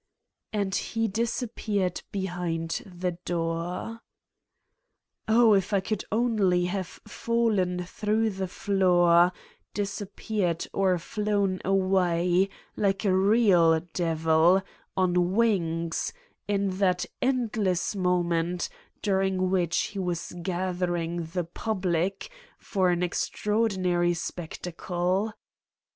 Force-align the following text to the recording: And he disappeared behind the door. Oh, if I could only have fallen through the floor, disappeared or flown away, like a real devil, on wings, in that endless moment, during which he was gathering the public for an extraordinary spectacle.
And 0.51 0.73
he 0.73 1.07
disappeared 1.07 2.01
behind 2.11 2.81
the 2.91 3.19
door. 3.23 4.01
Oh, 5.27 5.53
if 5.53 5.73
I 5.73 5.79
could 5.79 6.05
only 6.11 6.65
have 6.65 6.99
fallen 7.07 7.83
through 7.83 8.31
the 8.31 8.47
floor, 8.47 9.31
disappeared 9.75 10.65
or 10.73 10.97
flown 10.97 11.61
away, 11.63 12.49
like 12.75 13.05
a 13.05 13.13
real 13.15 13.79
devil, 13.93 14.63
on 14.97 15.33
wings, 15.33 16.13
in 16.47 16.79
that 16.79 17.05
endless 17.21 17.95
moment, 17.95 18.69
during 19.03 19.51
which 19.51 19.77
he 19.81 19.99
was 19.99 20.33
gathering 20.41 21.25
the 21.25 21.43
public 21.43 22.31
for 22.57 22.89
an 22.89 23.03
extraordinary 23.03 24.15
spectacle. 24.15 25.33